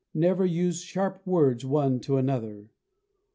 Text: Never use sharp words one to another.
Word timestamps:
Never 0.15 0.47
use 0.47 0.81
sharp 0.81 1.21
words 1.27 1.63
one 1.63 1.99
to 1.99 2.17
another. 2.17 2.71